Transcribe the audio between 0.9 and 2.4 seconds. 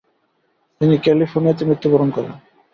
ক্যালিফোর্নিয়াতে মৃত্যু বরণ করেন।